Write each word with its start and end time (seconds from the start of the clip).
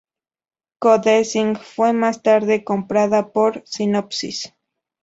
Co-Design 0.79 1.55
fue 1.57 1.93
más 1.93 2.23
tarde 2.23 2.63
comprada 2.63 3.31
por 3.31 3.61
Synopsis. 3.67 4.51